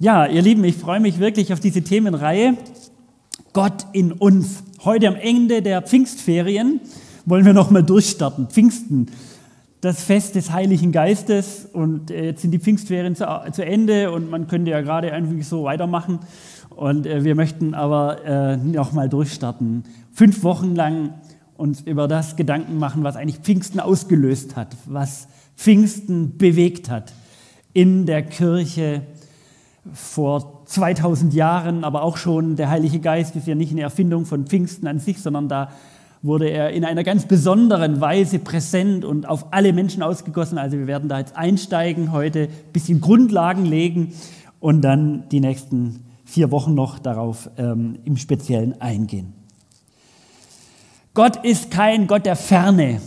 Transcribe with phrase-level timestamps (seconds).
[0.00, 2.56] Ja, ihr Lieben, ich freue mich wirklich auf diese Themenreihe.
[3.52, 4.64] Gott in uns.
[4.84, 6.80] Heute am Ende der Pfingstferien
[7.26, 8.48] wollen wir nochmal durchstarten.
[8.48, 9.06] Pfingsten,
[9.80, 11.68] das Fest des Heiligen Geistes.
[11.72, 15.32] Und äh, jetzt sind die Pfingstferien zu, zu Ende und man könnte ja gerade einfach
[15.44, 16.18] so weitermachen.
[16.70, 19.84] Und äh, wir möchten aber äh, nochmal durchstarten.
[20.12, 21.14] Fünf Wochen lang
[21.56, 27.12] uns über das Gedanken machen, was eigentlich Pfingsten ausgelöst hat, was Pfingsten bewegt hat
[27.72, 29.02] in der Kirche
[29.92, 34.46] vor 2000 Jahren, aber auch schon der Heilige Geist ist ja nicht eine Erfindung von
[34.46, 35.70] Pfingsten an sich, sondern da
[36.22, 40.56] wurde er in einer ganz besonderen Weise präsent und auf alle Menschen ausgegossen.
[40.56, 44.14] Also wir werden da jetzt einsteigen heute, ein bisschen Grundlagen legen
[44.58, 49.34] und dann die nächsten vier Wochen noch darauf ähm, im Speziellen eingehen.
[51.12, 53.02] Gott ist kein Gott der Ferne,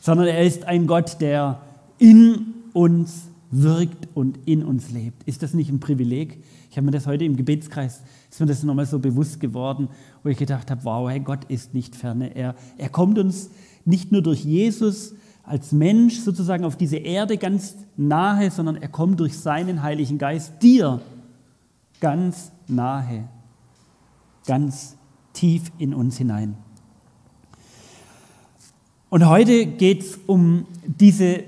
[0.00, 1.62] sondern er ist ein Gott, der
[1.98, 5.22] in uns wirkt und in uns lebt.
[5.24, 6.42] Ist das nicht ein Privileg?
[6.70, 9.88] Ich habe mir das heute im Gebetskreis, ist mir das nochmal so bewusst geworden,
[10.22, 12.34] wo ich gedacht habe, wow, hey, Gott ist nicht ferne.
[12.34, 13.50] Er, er kommt uns
[13.84, 19.20] nicht nur durch Jesus als Mensch sozusagen auf diese Erde ganz nahe, sondern er kommt
[19.20, 21.02] durch seinen Heiligen Geist dir
[22.00, 23.28] ganz nahe,
[24.46, 24.96] ganz
[25.34, 26.56] tief in uns hinein.
[29.10, 31.44] Und heute geht es um diese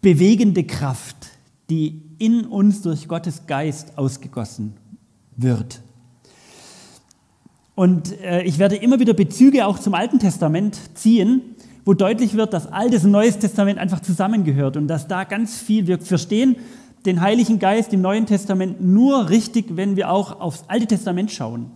[0.00, 1.16] bewegende Kraft,
[1.70, 4.74] die in uns durch Gottes Geist ausgegossen
[5.36, 5.80] wird.
[7.74, 11.42] Und äh, ich werde immer wieder Bezüge auch zum Alten Testament ziehen,
[11.84, 15.86] wo deutlich wird, dass Altes und Neues Testament einfach zusammengehört und dass da ganz viel,
[15.86, 16.56] wir verstehen
[17.04, 21.70] den Heiligen Geist im Neuen Testament nur richtig, wenn wir auch aufs Alte Testament schauen.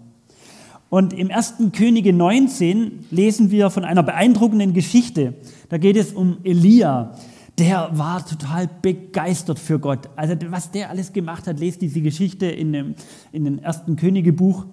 [0.89, 1.55] Und im 1.
[1.73, 5.35] Könige 19 lesen wir von einer beeindruckenden Geschichte.
[5.69, 7.15] Da geht es um Elia,
[7.61, 10.09] der war total begeistert für Gott.
[10.17, 12.95] Also was der alles gemacht hat, lest diese Geschichte in dem,
[13.33, 14.65] in dem ersten Königebuch.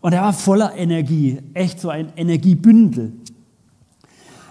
[0.00, 3.12] Und er war voller Energie, echt so ein Energiebündel.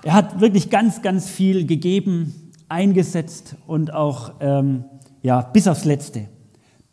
[0.04, 4.86] Er hat wirklich ganz, ganz viel gegeben, eingesetzt und auch ähm,
[5.24, 6.30] ja, bis aufs Letzte.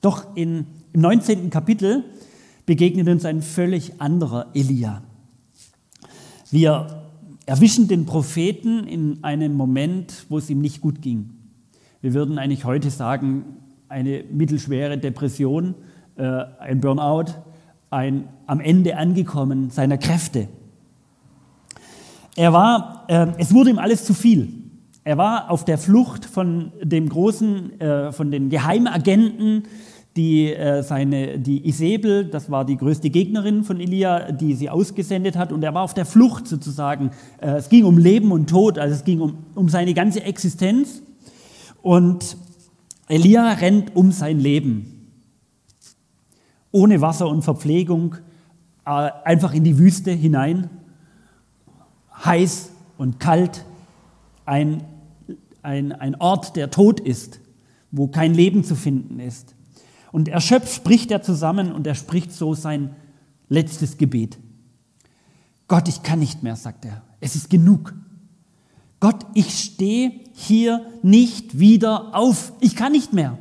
[0.01, 1.51] Doch in, im 19.
[1.51, 2.05] Kapitel
[2.65, 5.03] begegnet uns ein völlig anderer Elia.
[6.51, 7.08] Wir
[7.49, 11.31] erwischen den Propheten in einem Moment, wo es ihm nicht gut ging.
[12.03, 13.43] Wir würden eigentlich heute sagen,
[13.89, 15.75] eine mittelschwere Depression,
[16.17, 17.33] äh, ein Burnout,
[17.89, 20.49] ein am Ende angekommen seiner Kräfte.
[22.37, 24.53] Er war, äh, es wurde ihm alles zu viel.
[25.03, 29.63] Er war auf der Flucht von dem großen, äh, von den Geheimagenten,
[30.19, 35.37] die, äh, seine, die Isabel, das war die größte Gegnerin von Elia, die sie ausgesendet
[35.37, 37.13] hat, und er war auf der Flucht sozusagen.
[37.41, 41.03] Äh, es ging um Leben und Tod, also es ging um, um seine ganze Existenz.
[41.83, 42.37] Und
[43.07, 45.09] Elia rennt um sein Leben.
[46.73, 48.17] Ohne Wasser und Verpflegung,
[48.85, 50.69] äh, einfach in die Wüste hinein.
[52.25, 53.65] Heiß und kalt,
[54.45, 54.83] ein,
[55.63, 57.39] ein, ein Ort, der tot ist,
[57.93, 59.55] wo kein Leben zu finden ist.
[60.13, 62.95] Und erschöpft spricht er zusammen und er spricht so sein
[63.49, 64.39] letztes Gebet.
[65.67, 67.03] Gott, ich kann nicht mehr, sagt er.
[67.21, 67.95] Es ist genug.
[69.01, 72.53] Gott, ich stehe hier nicht wieder auf.
[72.61, 73.39] Ich kann nicht mehr.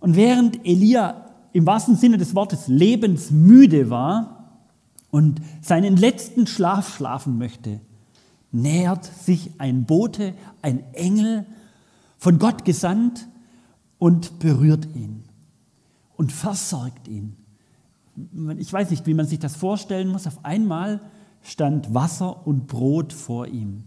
[0.00, 4.60] Und während Elia im wahrsten Sinne des Wortes lebensmüde war
[5.10, 7.80] und seinen letzten Schlaf schlafen möchte,
[8.52, 11.46] nähert sich ein Bote, ein Engel,
[12.18, 13.28] von Gott gesandt
[13.98, 15.25] und berührt ihn
[16.16, 17.36] und versorgt ihn.
[18.58, 20.26] Ich weiß nicht, wie man sich das vorstellen muss.
[20.26, 21.00] Auf einmal
[21.42, 23.84] stand Wasser und Brot vor ihm.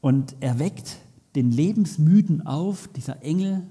[0.00, 0.98] Und er weckt
[1.34, 3.66] den Lebensmüden auf, dieser Engel,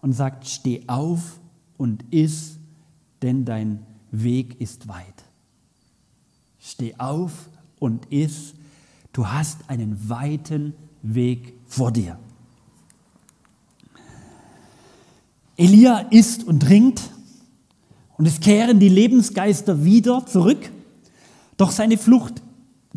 [0.00, 1.40] und sagt, steh auf
[1.76, 2.58] und iss,
[3.22, 5.24] denn dein Weg ist weit.
[6.58, 8.54] Steh auf und iss,
[9.12, 12.18] du hast einen weiten Weg vor dir.
[15.56, 17.02] Elia isst und trinkt
[18.16, 20.70] und es kehren die Lebensgeister wieder zurück.
[21.56, 22.42] Doch seine Flucht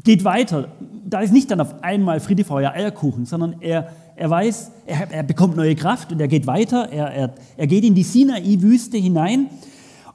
[0.03, 0.69] geht weiter.
[1.05, 5.23] Da ist nicht dann auf einmal Friede, Feuer, Eierkuchen, sondern er, er weiß, er, er
[5.23, 6.89] bekommt neue Kraft und er geht weiter.
[6.91, 9.49] Er, er, er geht in die Sinai-Wüste hinein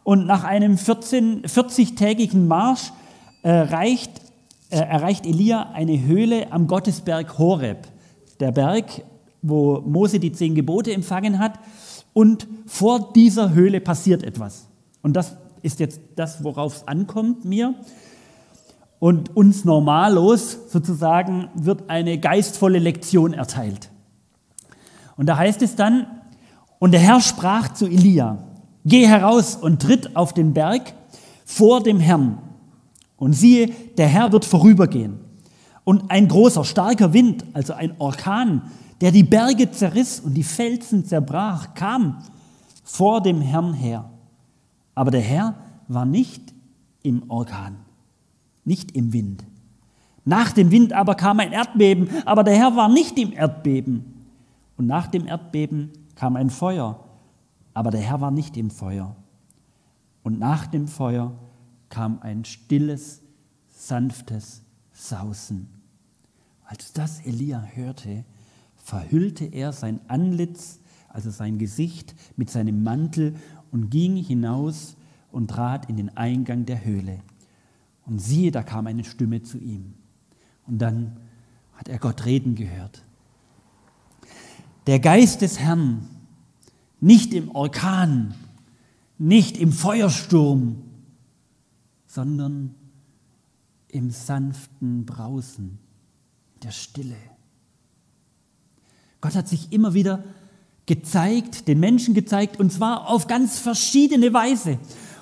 [0.05, 2.93] und nach einem 14, 40-tägigen Marsch
[3.43, 4.11] äh, reicht,
[4.71, 7.87] äh, erreicht Elia eine Höhle am Gottesberg Horeb.
[8.41, 9.03] Der Berg,
[9.43, 11.59] wo Mose die zehn Gebote empfangen hat.
[12.13, 14.69] Und vor dieser Höhle passiert etwas.
[15.03, 17.75] Und das ist jetzt das, worauf es ankommt mir.
[18.99, 23.91] Und uns normallos sozusagen wird eine geistvolle Lektion erteilt.
[25.17, 26.07] Und da heißt es dann,
[26.79, 28.39] und der Herr sprach zu Elia,
[28.85, 30.95] geh heraus und tritt auf den Berg
[31.45, 32.39] vor dem Herrn.
[33.17, 33.69] Und siehe,
[33.99, 35.21] der Herr wird vorübergehen.
[35.85, 38.71] Und ein großer, starker Wind, also ein Orkan,
[39.03, 42.23] der die Berge zerriss und die Felsen zerbrach, kam
[42.85, 44.09] vor dem Herrn her.
[44.95, 45.57] Aber der Herr
[45.89, 46.55] war nicht
[47.03, 47.79] im Orkan,
[48.65, 49.45] nicht im Wind.
[50.25, 54.05] Nach dem Wind aber kam ein Erdbeben, aber der Herr war nicht im Erdbeben.
[54.77, 57.05] Und nach dem Erdbeben kam ein Feuer,
[57.75, 59.17] aber der Herr war nicht im Feuer.
[60.23, 61.33] Und nach dem Feuer
[61.89, 63.21] kam ein stilles,
[63.69, 64.63] sanftes
[64.93, 65.67] Sausen.
[66.65, 68.25] Als das Elia hörte,
[68.83, 73.35] verhüllte er sein Antlitz, also sein Gesicht, mit seinem Mantel
[73.71, 74.97] und ging hinaus
[75.31, 77.21] und trat in den Eingang der Höhle.
[78.05, 79.95] Und siehe, da kam eine Stimme zu ihm.
[80.67, 81.17] Und dann
[81.75, 83.05] hat er Gott reden gehört.
[84.87, 86.09] Der Geist des Herrn,
[87.01, 88.35] nicht im Orkan,
[89.17, 90.83] nicht im Feuersturm,
[92.07, 92.75] sondern
[93.89, 95.79] im sanften Brausen
[96.63, 97.17] der Stille.
[99.23, 100.23] Gott hat sich immer wieder
[100.85, 104.79] gezeigt, den Menschen gezeigt, und zwar auf ganz verschiedene Weise.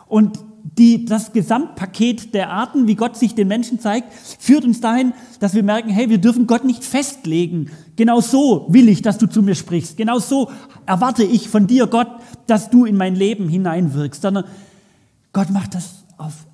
[0.08, 5.12] Und die, das Gesamtpaket der Arten, wie Gott sich den Menschen zeigt, führt uns dahin,
[5.38, 7.70] dass wir merken, hey, wir dürfen Gott nicht festlegen.
[7.96, 9.96] Genau so will ich, dass du zu mir sprichst.
[9.96, 10.50] Genau so
[10.86, 12.08] erwarte ich von dir, Gott,
[12.46, 14.22] dass du in mein Leben hineinwirkst.
[14.22, 14.44] Sondern
[15.32, 16.46] Gott macht das auf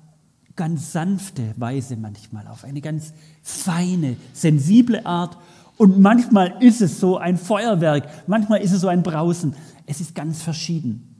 [0.55, 5.37] ganz sanfte Weise manchmal, auf eine ganz feine, sensible Art.
[5.77, 9.55] Und manchmal ist es so ein Feuerwerk, manchmal ist es so ein Brausen.
[9.85, 11.15] Es ist ganz verschieden.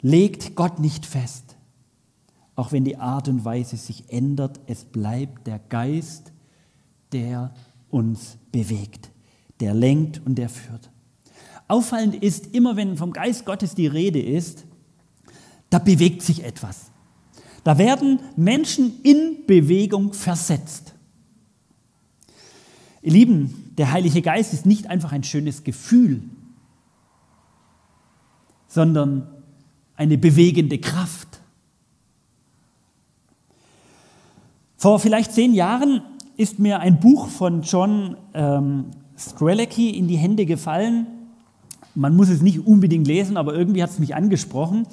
[0.00, 1.56] Legt Gott nicht fest,
[2.56, 6.32] auch wenn die Art und Weise sich ändert, es bleibt der Geist,
[7.12, 7.52] der
[7.88, 9.10] uns bewegt,
[9.60, 10.90] der lenkt und der führt.
[11.68, 14.64] Auffallend ist, immer wenn vom Geist Gottes die Rede ist,
[15.70, 16.90] da bewegt sich etwas.
[17.62, 20.94] Da werden Menschen in Bewegung versetzt.
[23.02, 26.22] Ihr Lieben, der Heilige Geist ist nicht einfach ein schönes Gefühl,
[28.66, 29.28] sondern
[29.96, 31.40] eine bewegende Kraft.
[34.76, 36.02] Vor vielleicht zehn Jahren
[36.36, 38.86] ist mir ein Buch von John ähm,
[39.16, 41.06] Strelecki in die Hände gefallen.
[41.94, 44.86] Man muss es nicht unbedingt lesen, aber irgendwie hat es mich angesprochen.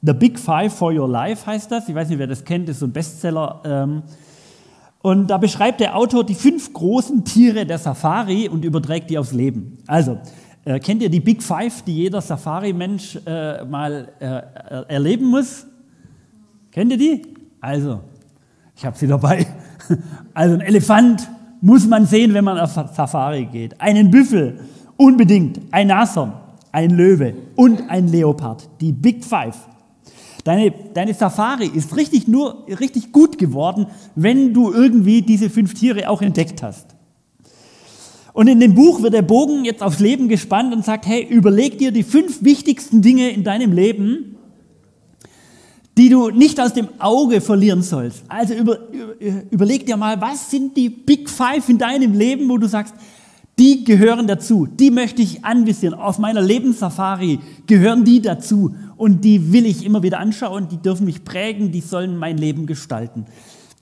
[0.00, 1.88] The Big Five for Your Life heißt das.
[1.88, 3.62] Ich weiß nicht, wer das kennt, das ist so ein Bestseller.
[3.64, 4.02] Ähm,
[5.02, 9.32] und da beschreibt der Autor die fünf großen Tiere der Safari und überträgt die aufs
[9.32, 9.78] Leben.
[9.86, 10.18] Also,
[10.64, 15.66] äh, kennt ihr die Big Five, die jeder Safari-Mensch äh, mal äh, erleben muss?
[16.70, 17.22] Kennt ihr die?
[17.60, 18.00] Also,
[18.76, 19.46] ich habe sie dabei.
[20.32, 21.28] Also, ein Elefant
[21.60, 23.78] muss man sehen, wenn man auf Safari geht.
[23.78, 24.60] Einen Büffel,
[24.96, 25.60] unbedingt.
[25.70, 26.32] Ein Nashorn,
[26.70, 28.68] ein Löwe und ein Leopard.
[28.80, 29.56] Die Big Five.
[30.44, 33.86] Deine, deine Safari ist richtig, nur, richtig gut geworden,
[34.16, 36.96] wenn du irgendwie diese fünf Tiere auch entdeckt hast.
[38.32, 41.78] Und in dem Buch wird der Bogen jetzt aufs Leben gespannt und sagt, hey, überleg
[41.78, 44.36] dir die fünf wichtigsten Dinge in deinem Leben,
[45.98, 48.24] die du nicht aus dem Auge verlieren sollst.
[48.28, 49.14] Also über, über,
[49.50, 52.94] überleg dir mal, was sind die Big Five in deinem Leben, wo du sagst,
[53.58, 55.94] die gehören dazu, die möchte ich anvisieren.
[55.94, 61.04] Auf meiner Lebenssafari gehören die dazu und die will ich immer wieder anschauen, die dürfen
[61.04, 63.26] mich prägen, die sollen mein Leben gestalten.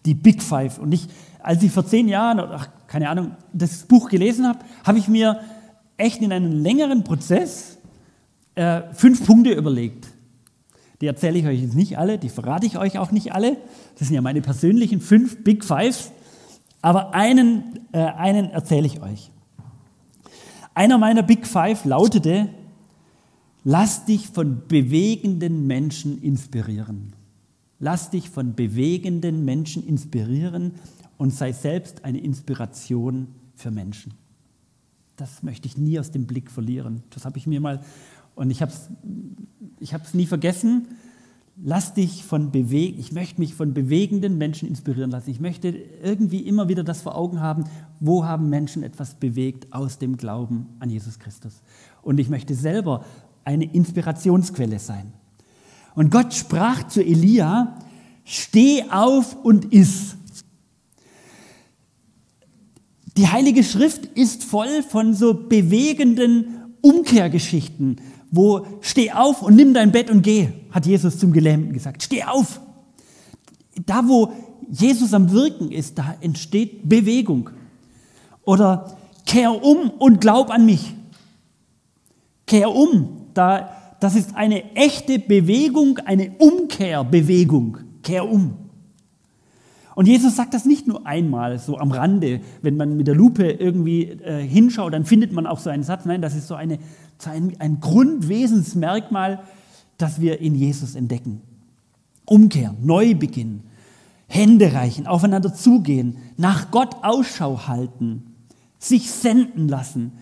[0.04, 0.78] Die Big Five.
[0.78, 1.06] Und ich,
[1.40, 5.40] als ich vor zehn Jahren, ach, keine Ahnung, das Buch gelesen habe, habe ich mir
[5.96, 7.78] echt in einem längeren Prozess
[8.56, 10.08] äh, fünf Punkte überlegt.
[11.00, 13.56] Die erzähle ich euch jetzt nicht alle, die verrate ich euch auch nicht alle.
[13.98, 16.10] Das sind ja meine persönlichen fünf Big Fives.
[16.82, 19.30] Aber einen, äh, einen erzähle ich euch.
[20.80, 22.48] Einer meiner Big Five lautete,
[23.64, 27.12] lass dich von bewegenden Menschen inspirieren.
[27.78, 30.72] Lass dich von bewegenden Menschen inspirieren
[31.18, 34.14] und sei selbst eine Inspiration für Menschen.
[35.16, 37.02] Das möchte ich nie aus dem Blick verlieren.
[37.10, 37.82] Das habe ich mir mal,
[38.34, 38.88] und ich habe es
[39.80, 40.86] ich nie vergessen,
[41.62, 45.28] lass dich von bewegen, ich möchte mich von bewegenden Menschen inspirieren lassen.
[45.28, 47.64] Ich möchte irgendwie immer wieder das vor Augen haben,
[48.00, 51.62] wo haben Menschen etwas bewegt aus dem Glauben an Jesus Christus.
[52.02, 53.04] Und ich möchte selber
[53.44, 55.12] eine Inspirationsquelle sein.
[55.94, 57.76] Und Gott sprach zu Elia,
[58.24, 60.16] steh auf und iss.
[63.16, 67.96] Die Heilige Schrift ist voll von so bewegenden Umkehrgeschichten,
[68.30, 72.02] wo steh auf und nimm dein Bett und geh, hat Jesus zum Gelähmten gesagt.
[72.02, 72.60] Steh auf.
[73.84, 74.32] Da, wo
[74.70, 77.50] Jesus am Wirken ist, da entsteht Bewegung.
[78.44, 80.94] Oder kehr um und glaub an mich.
[82.46, 83.28] kehr um.
[83.34, 83.70] Da,
[84.00, 87.78] das ist eine echte Bewegung, eine Umkehrbewegung.
[88.02, 88.56] Kehr um.
[89.94, 93.50] Und Jesus sagt das nicht nur einmal so am Rande, wenn man mit der Lupe
[93.50, 96.06] irgendwie äh, hinschaut, dann findet man auch so einen Satz.
[96.06, 96.78] Nein, das ist so, eine,
[97.26, 99.40] ein, ein Grundwesensmerkmal,
[99.98, 101.42] das wir in Jesus entdecken.
[102.24, 103.64] Umkehr, Neubeginn,
[104.26, 108.29] Hände reichen, aufeinander zugehen, nach Gott Ausschau halten,
[108.80, 110.12] sich senden lassen,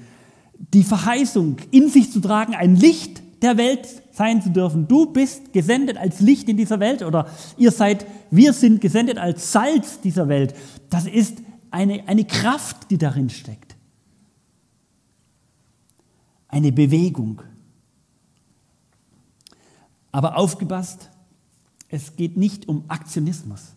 [0.74, 4.88] die Verheißung in sich zu tragen, ein Licht der Welt sein zu dürfen.
[4.88, 9.52] Du bist gesendet als Licht in dieser Welt oder ihr seid, wir sind gesendet als
[9.52, 10.54] Salz dieser Welt.
[10.90, 11.38] Das ist
[11.70, 13.76] eine, eine Kraft, die darin steckt.
[16.48, 17.42] Eine Bewegung.
[20.10, 21.10] Aber aufgepasst,
[21.88, 23.76] es geht nicht um Aktionismus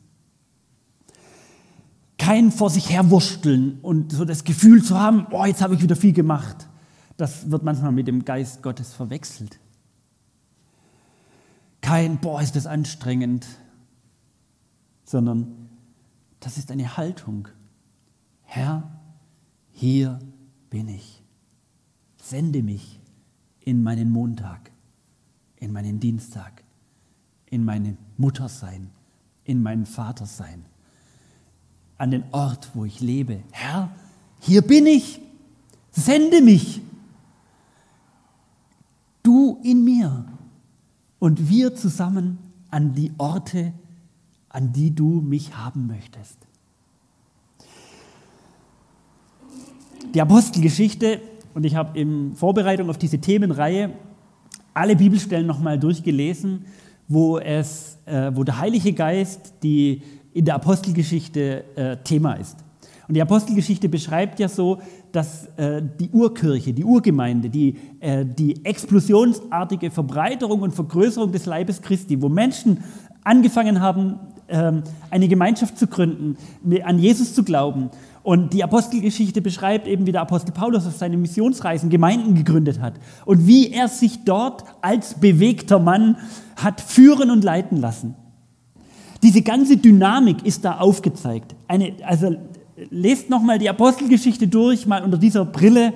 [2.22, 5.96] kein vor sich herwursteln und so das Gefühl zu haben, oh, jetzt habe ich wieder
[5.96, 6.70] viel gemacht.
[7.18, 9.60] Das wird manchmal mit dem Geist Gottes verwechselt.
[11.82, 13.48] Kein, boah, ist das anstrengend,
[15.04, 15.68] sondern
[16.42, 17.48] das ist eine Haltung.
[18.44, 19.02] Herr,
[19.72, 20.20] hier
[20.70, 21.24] bin ich.
[22.18, 23.00] Sende mich
[23.62, 24.72] in meinen Montag,
[25.56, 26.64] in meinen Dienstag,
[27.48, 28.92] in meine Muttersein,
[29.44, 30.66] in mein Vatersein
[32.02, 33.42] an den Ort, wo ich lebe.
[33.52, 33.92] Herr,
[34.40, 35.22] hier bin ich,
[35.92, 36.82] sende mich.
[39.22, 40.26] Du in mir
[41.20, 42.40] und wir zusammen
[42.72, 43.72] an die Orte,
[44.50, 46.38] an die du mich haben möchtest.
[50.16, 51.22] Die Apostelgeschichte,
[51.54, 53.92] und ich habe in Vorbereitung auf diese Themenreihe
[54.74, 56.66] alle Bibelstellen nochmal durchgelesen,
[57.08, 60.02] wo, es, äh, wo der Heilige Geist die
[60.34, 62.58] in der Apostelgeschichte äh, Thema ist.
[63.08, 64.80] Und die Apostelgeschichte beschreibt ja so,
[65.12, 71.82] dass äh, die Urkirche, die Urgemeinde, die, äh, die explosionsartige Verbreiterung und Vergrößerung des Leibes
[71.82, 72.82] Christi, wo Menschen
[73.24, 76.38] angefangen haben, ähm, eine Gemeinschaft zu gründen,
[76.84, 77.90] an Jesus zu glauben.
[78.24, 82.94] Und die Apostelgeschichte beschreibt eben, wie der Apostel Paulus auf seinen Missionsreisen Gemeinden gegründet hat
[83.26, 86.18] und wie er sich dort als bewegter Mann
[86.56, 88.16] hat führen und leiten lassen.
[89.24, 91.56] Diese ganze Dynamik ist da aufgezeigt.
[91.68, 92.36] Eine, also
[92.90, 95.94] lest nochmal die Apostelgeschichte durch, mal unter dieser Brille.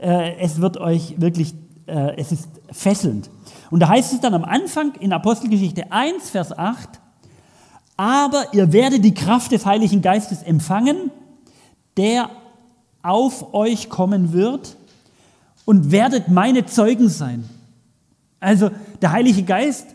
[0.00, 1.54] Äh, es wird euch wirklich,
[1.86, 3.30] äh, es ist fesselnd.
[3.70, 7.00] Und da heißt es dann am Anfang in Apostelgeschichte 1, Vers 8,
[7.96, 11.10] aber ihr werdet die Kraft des Heiligen Geistes empfangen,
[11.96, 12.30] der
[13.02, 14.76] auf euch kommen wird
[15.64, 17.48] und werdet meine Zeugen sein.
[18.40, 19.94] Also der Heilige Geist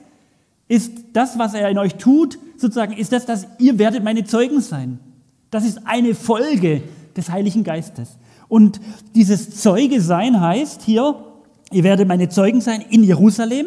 [0.70, 4.62] ist das, was er in euch tut, sozusagen ist das, dass ihr werdet meine Zeugen
[4.62, 5.00] sein.
[5.52, 6.84] Das ist eine Folge
[7.18, 8.18] des Heiligen Geistes.
[8.48, 8.80] Und
[9.16, 11.16] dieses Zeuge sein heißt hier,
[11.72, 13.66] ihr werdet meine Zeugen sein in Jerusalem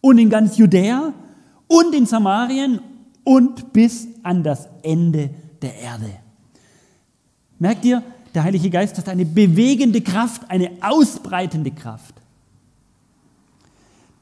[0.00, 1.12] und in ganz Judäa
[1.66, 2.80] und in Samarien
[3.24, 6.10] und bis an das Ende der Erde.
[7.58, 8.02] Merkt ihr,
[8.34, 12.21] der Heilige Geist hat eine bewegende Kraft, eine ausbreitende Kraft.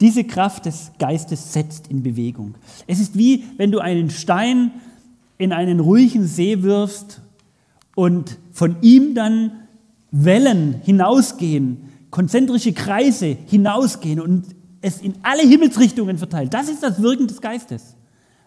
[0.00, 2.54] Diese Kraft des Geistes setzt in Bewegung.
[2.86, 4.72] Es ist wie wenn du einen Stein
[5.36, 7.20] in einen ruhigen See wirfst
[7.94, 9.52] und von ihm dann
[10.10, 14.46] Wellen hinausgehen, konzentrische Kreise hinausgehen und
[14.80, 16.54] es in alle Himmelsrichtungen verteilt.
[16.54, 17.94] Das ist das Wirken des Geistes.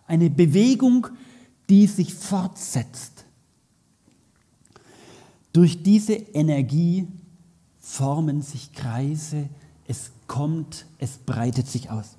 [0.07, 1.07] Eine Bewegung,
[1.69, 3.25] die sich fortsetzt.
[5.53, 7.07] Durch diese Energie
[7.79, 9.49] formen sich Kreise,
[9.87, 12.17] es kommt, es breitet sich aus.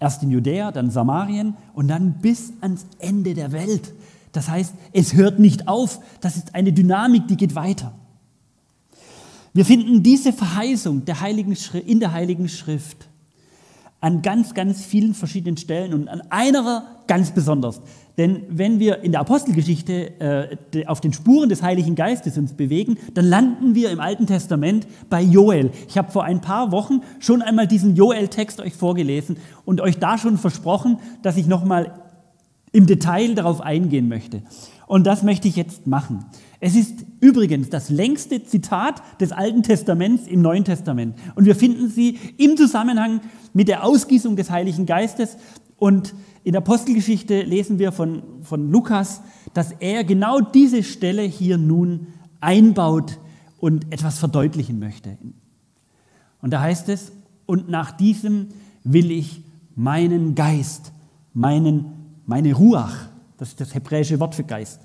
[0.00, 3.94] Erst in Judäa, dann Samarien und dann bis ans Ende der Welt.
[4.32, 6.00] Das heißt, es hört nicht auf.
[6.20, 7.92] Das ist eine Dynamik, die geht weiter.
[9.54, 13.06] Wir finden diese Verheißung der Heiligen in der Heiligen Schrift
[14.06, 17.80] an ganz, ganz vielen verschiedenen Stellen und an einer ganz besonders.
[18.16, 20.20] Denn wenn wir in der Apostelgeschichte
[20.72, 24.86] äh, auf den Spuren des Heiligen Geistes uns bewegen, dann landen wir im Alten Testament
[25.10, 25.72] bei Joel.
[25.88, 30.18] Ich habe vor ein paar Wochen schon einmal diesen Joel-Text euch vorgelesen und euch da
[30.18, 31.90] schon versprochen, dass ich nochmal
[32.70, 34.42] im Detail darauf eingehen möchte.
[34.86, 36.24] Und das möchte ich jetzt machen.
[36.60, 41.16] Es ist übrigens das längste Zitat des Alten Testaments im Neuen Testament.
[41.34, 43.20] Und wir finden sie im Zusammenhang
[43.52, 45.36] mit der Ausgießung des Heiligen Geistes.
[45.76, 46.14] Und
[46.44, 49.22] in der Apostelgeschichte lesen wir von, von Lukas,
[49.54, 52.06] dass er genau diese Stelle hier nun
[52.40, 53.18] einbaut
[53.58, 55.18] und etwas verdeutlichen möchte.
[56.40, 57.12] Und da heißt es,
[57.46, 58.48] und nach diesem
[58.84, 59.42] will ich
[59.74, 60.92] meinen Geist,
[61.34, 61.86] meinen,
[62.26, 64.80] meine Ruach, das ist das hebräische Wort für Geist,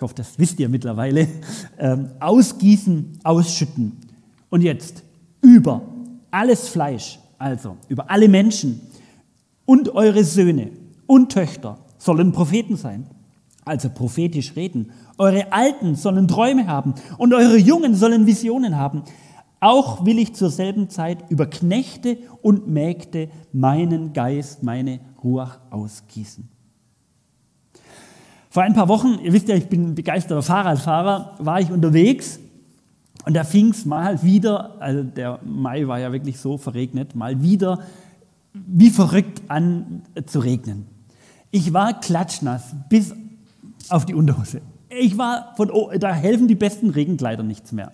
[0.00, 1.28] ich hoffe, das wisst ihr mittlerweile,
[1.78, 3.98] ähm, ausgießen, ausschütten.
[4.48, 5.02] Und jetzt
[5.42, 5.82] über
[6.30, 8.80] alles Fleisch, also über alle Menschen
[9.66, 10.70] und eure Söhne
[11.06, 13.08] und Töchter sollen Propheten sein,
[13.66, 14.90] also prophetisch reden.
[15.18, 19.02] Eure Alten sollen Träume haben und eure Jungen sollen Visionen haben.
[19.60, 26.48] Auch will ich zur selben Zeit über Knechte und Mägde meinen Geist, meine Ruach ausgießen.
[28.52, 32.40] Vor ein paar Wochen, ihr wisst ja, ich bin begeisterter Fahrradfahrer, war ich unterwegs
[33.24, 37.40] und da fing es mal wieder, also der Mai war ja wirklich so verregnet, mal
[37.42, 37.78] wieder
[38.52, 40.86] wie verrückt an zu regnen.
[41.52, 43.14] Ich war klatschnass bis
[43.88, 44.62] auf die Unterhose.
[44.88, 47.92] Ich war von, da helfen die besten Regenkleider nichts mehr.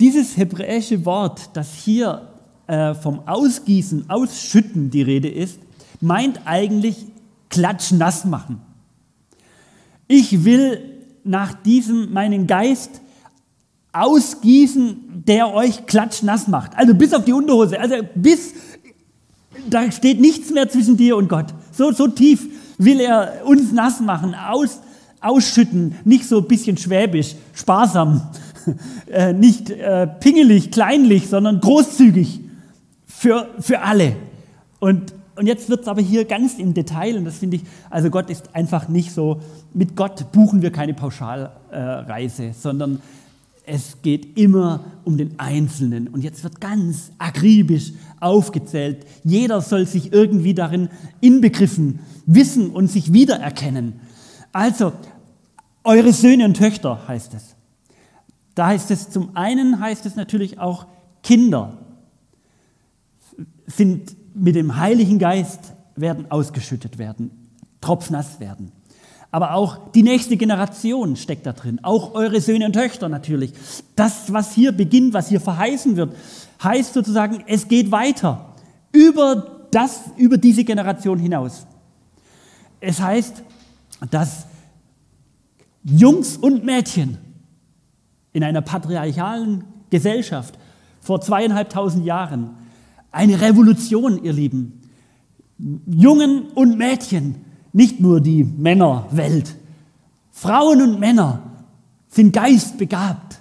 [0.00, 2.28] Dieses hebräische Wort, das hier
[2.66, 5.60] äh, vom Ausgießen, Ausschütten die Rede ist,
[6.00, 7.06] meint eigentlich
[7.54, 8.60] klatschnass machen.
[10.08, 10.80] Ich will
[11.22, 13.00] nach diesem meinen Geist
[13.92, 16.76] ausgießen, der euch klatschnass macht.
[16.76, 18.54] Also bis auf die Unterhose, also bis,
[19.70, 21.54] da steht nichts mehr zwischen dir und Gott.
[21.70, 22.46] So, so tief
[22.76, 24.80] will er uns nass machen, aus,
[25.20, 28.20] ausschütten, nicht so ein bisschen schwäbisch, sparsam,
[29.06, 32.40] äh, nicht äh, pingelig, kleinlich, sondern großzügig
[33.06, 34.16] für, für alle.
[34.80, 38.10] Und, und jetzt wird es aber hier ganz im Detail, und das finde ich, also
[38.10, 39.40] Gott ist einfach nicht so,
[39.72, 43.00] mit Gott buchen wir keine Pauschalreise, äh, sondern
[43.66, 46.08] es geht immer um den Einzelnen.
[46.08, 49.06] Und jetzt wird ganz akribisch aufgezählt.
[49.24, 54.00] Jeder soll sich irgendwie darin inbegriffen wissen und sich wiedererkennen.
[54.52, 54.92] Also,
[55.82, 57.56] eure Söhne und Töchter heißt es.
[58.54, 60.86] Da heißt es zum einen, heißt es natürlich auch
[61.22, 61.78] Kinder
[63.66, 67.30] sind mit dem Heiligen Geist werden ausgeschüttet werden,
[67.80, 68.72] tropfnass werden.
[69.30, 73.52] Aber auch die nächste Generation steckt da drin, auch eure Söhne und Töchter natürlich.
[73.96, 76.14] Das, was hier beginnt, was hier verheißen wird,
[76.62, 78.54] heißt sozusagen, es geht weiter
[78.92, 81.66] über das, über diese Generation hinaus.
[82.80, 83.42] Es heißt,
[84.10, 84.46] dass
[85.82, 87.18] Jungs und Mädchen
[88.32, 90.58] in einer patriarchalen Gesellschaft
[91.00, 92.50] vor zweieinhalbtausend Jahren
[93.14, 94.80] eine Revolution, ihr Lieben.
[95.86, 97.36] Jungen und Mädchen,
[97.72, 99.56] nicht nur die Männerwelt.
[100.32, 101.42] Frauen und Männer
[102.08, 103.40] sind geistbegabt,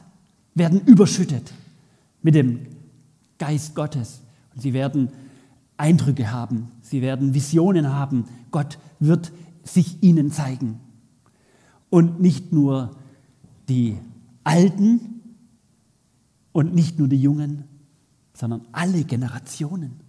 [0.53, 1.51] werden überschüttet
[2.21, 2.59] mit dem
[3.39, 4.21] Geist Gottes.
[4.53, 5.09] Und sie werden
[5.77, 8.25] Eindrücke haben, sie werden Visionen haben.
[8.51, 9.31] Gott wird
[9.63, 10.79] sich ihnen zeigen.
[11.89, 12.95] Und nicht nur
[13.69, 13.97] die
[14.43, 15.21] Alten
[16.51, 17.63] und nicht nur die Jungen,
[18.33, 19.99] sondern alle Generationen.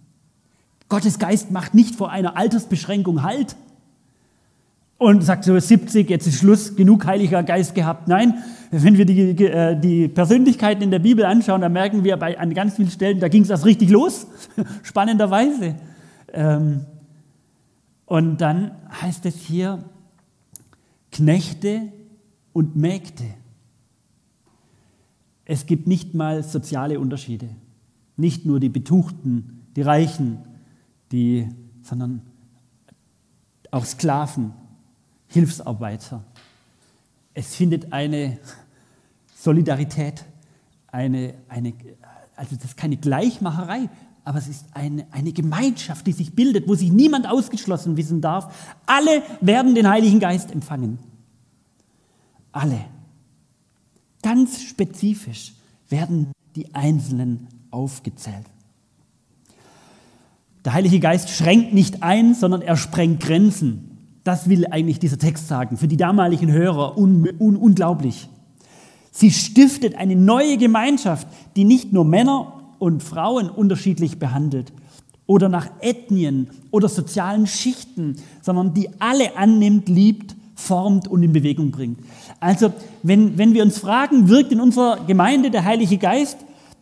[0.89, 3.55] Gottes Geist macht nicht vor einer Altersbeschränkung Halt
[4.97, 8.07] und sagt so 70, jetzt ist Schluss, genug Heiliger Geist gehabt.
[8.07, 8.35] Nein,
[8.71, 12.53] wenn wir die, äh, die Persönlichkeiten in der Bibel anschauen, dann merken wir bei, an
[12.53, 14.27] ganz vielen Stellen, da ging es erst richtig los,
[14.83, 15.75] spannenderweise.
[16.33, 16.85] Ähm,
[18.05, 19.83] und dann heißt es hier
[21.11, 21.91] Knechte
[22.53, 23.25] und Mägde.
[25.43, 27.49] Es gibt nicht mal soziale Unterschiede.
[28.17, 30.39] Nicht nur die Betuchten, die Reichen,
[31.11, 31.47] die,
[31.81, 32.21] sondern
[33.71, 34.53] auch Sklaven,
[35.27, 36.23] Hilfsarbeiter.
[37.33, 38.39] Es findet eine
[39.35, 40.23] Solidarität,
[40.87, 41.73] eine, eine,
[42.35, 43.89] also das ist keine Gleichmacherei,
[44.23, 48.75] aber es ist eine, eine Gemeinschaft, die sich bildet, wo sich niemand ausgeschlossen wissen darf.
[48.85, 50.97] Alle werden den Heiligen Geist empfangen.
[52.51, 52.85] Alle.
[54.23, 55.53] Ganz spezifisch
[55.89, 58.45] werden die Einzelnen aufgezählt.
[60.63, 64.17] Der Heilige Geist schränkt nicht ein, sondern er sprengt Grenzen.
[64.23, 65.77] Das will eigentlich dieser Text sagen.
[65.77, 68.27] Für die damaligen Hörer un un unglaublich.
[69.11, 74.73] Sie stiftet eine neue Gemeinschaft, die nicht nur Männer und Frauen unterschiedlich behandelt
[75.27, 81.71] oder nach Ethnien oder sozialen Schichten, sondern die alle annimmt, liebt, formt und in Bewegung
[81.71, 81.99] bringt.
[82.39, 86.37] Also, wenn, wenn wir uns fragen, wirkt in unserer Gemeinde der Heilige Geist,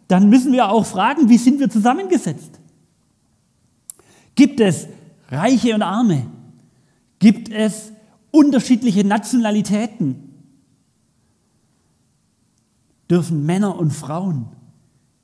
[0.08, 2.60] dann müssen wir auch fragen, wie sind wir zusammengesetzt?
[4.36, 4.88] Gibt es
[5.30, 6.28] Reiche und Arme?
[7.20, 7.92] Gibt es
[8.32, 10.30] unterschiedliche Nationalitäten?
[13.10, 14.48] Dürfen Männer und Frauen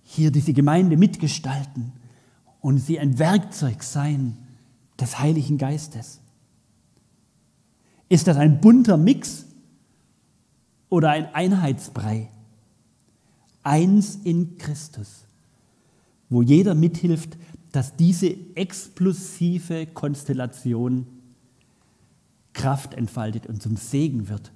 [0.02, 1.94] hier diese Gemeinde mitgestalten
[2.62, 4.38] und sie ein Werkzeug sein
[5.00, 6.20] des Heiligen Geistes?
[8.10, 9.46] Ist das ein bunter Mix
[10.90, 12.30] oder ein Einheitsbrei?
[13.64, 15.26] Eins in Christus,
[16.30, 17.38] wo jeder mithilft,
[17.72, 21.06] dass diese explosive Konstellation
[22.54, 24.52] Kraft entfaltet und zum Segen wird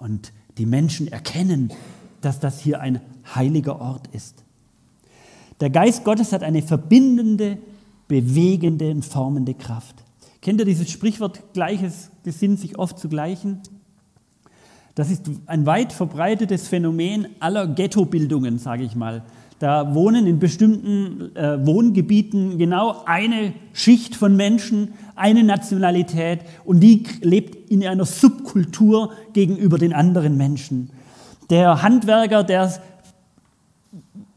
[0.00, 1.72] und die Menschen erkennen,
[2.20, 3.00] dass das hier ein
[3.34, 4.44] heiliger Ort ist.
[5.60, 7.58] Der Geist Gottes hat eine verbindende,
[8.08, 10.04] bewegende und formende Kraft.
[10.42, 13.60] Kennt ihr dieses Sprichwort, Gleiches gesinnt sich oft zu gleichen?
[14.96, 19.22] Das ist ein weit verbreitetes Phänomen aller Ghettobildungen, sage ich mal.
[19.58, 27.04] Da wohnen in bestimmten äh, Wohngebieten genau eine Schicht von Menschen, eine Nationalität und die
[27.20, 30.88] lebt in einer Subkultur gegenüber den anderen Menschen.
[31.50, 32.72] Der Handwerker, der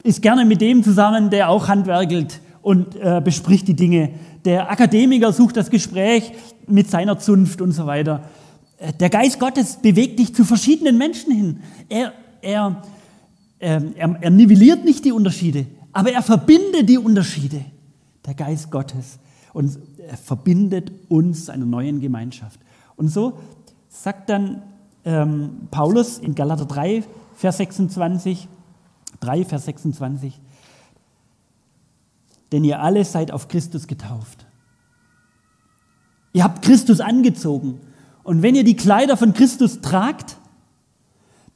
[0.03, 4.09] ist gerne mit dem zusammen, der auch handwerkelt und äh, bespricht die Dinge.
[4.43, 6.33] Der Akademiker sucht das Gespräch
[6.67, 8.23] mit seiner Zunft und so weiter.
[8.79, 11.59] Äh, der Geist Gottes bewegt dich zu verschiedenen Menschen hin.
[11.87, 12.81] Er, er
[13.59, 17.65] ähm, er, er nivelliert nicht die Unterschiede, aber er verbindet die Unterschiede.
[18.25, 19.19] Der Geist Gottes.
[19.53, 22.59] Und er verbindet uns einer neuen Gemeinschaft.
[22.95, 23.39] Und so
[23.87, 24.61] sagt dann
[25.03, 27.03] ähm, Paulus in Galater 3,
[27.35, 28.47] Vers 26,
[29.19, 30.39] 3, Vers 26,
[32.51, 34.45] denn ihr alle seid auf Christus getauft.
[36.33, 37.79] Ihr habt Christus angezogen.
[38.23, 40.37] Und wenn ihr die Kleider von Christus tragt,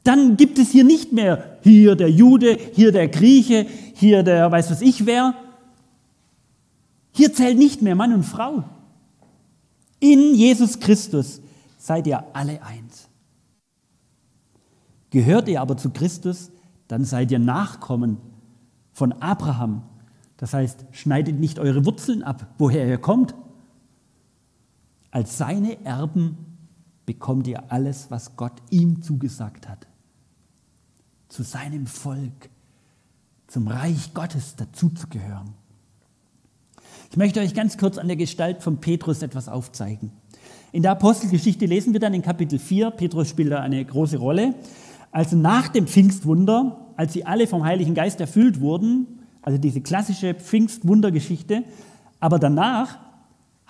[0.04, 4.70] dann gibt es hier nicht mehr hier der Jude, hier der Grieche, hier der weiß
[4.70, 5.34] was ich wer.
[7.12, 8.64] Hier zählt nicht mehr Mann und Frau.
[10.00, 11.40] In Jesus Christus
[11.78, 13.08] seid ihr alle eins.
[15.10, 16.50] Gehört ihr aber zu Christus,
[16.88, 18.18] dann seid ihr Nachkommen
[18.92, 19.82] von Abraham.
[20.36, 23.34] Das heißt, schneidet nicht eure Wurzeln ab, woher ihr kommt.
[25.10, 26.53] Als seine Erben
[27.06, 29.86] bekommt ihr alles, was Gott ihm zugesagt hat
[31.34, 32.48] zu seinem Volk,
[33.48, 35.50] zum Reich Gottes dazuzugehören.
[37.10, 40.12] Ich möchte euch ganz kurz an der Gestalt von Petrus etwas aufzeigen.
[40.70, 44.54] In der Apostelgeschichte lesen wir dann in Kapitel 4, Petrus spielt da eine große Rolle,
[45.10, 50.34] also nach dem Pfingstwunder, als sie alle vom Heiligen Geist erfüllt wurden, also diese klassische
[50.34, 51.64] Pfingstwundergeschichte,
[52.20, 52.98] aber danach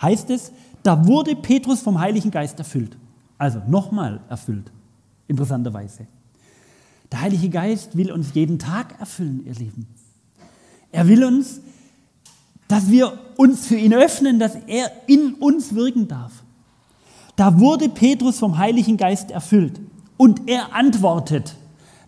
[0.03, 2.99] heißt es, da wurde Petrus vom Heiligen Geist erfüllt.
[3.39, 4.71] Also nochmal erfüllt,
[5.27, 6.07] interessanterweise.
[7.11, 9.87] Der Heilige Geist will uns jeden Tag erfüllen, ihr Lieben.
[10.93, 11.61] Er will uns,
[12.69, 16.33] dass wir uns für ihn öffnen, dass er in uns wirken darf.
[17.37, 19.81] Da wurde Petrus vom Heiligen Geist erfüllt
[20.17, 21.57] und er antwortet.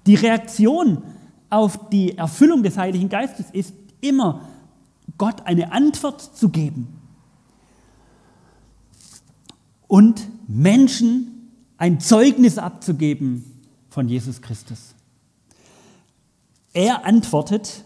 [0.07, 1.03] Die Reaktion
[1.51, 4.43] auf die Erfüllung des Heiligen Geistes ist immer,
[5.19, 6.89] Gott eine Antwort zu geben
[9.89, 13.45] und Menschen ein Zeugnis abzugeben
[13.89, 14.95] von Jesus Christus.
[16.73, 17.85] Er antwortet